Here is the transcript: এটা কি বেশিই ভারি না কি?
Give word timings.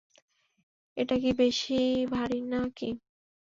এটা 0.97 1.15
কি 1.17 1.31
বেশিই 1.39 1.91
ভারি 2.13 2.39
না 2.51 2.61
কি? 2.77 2.89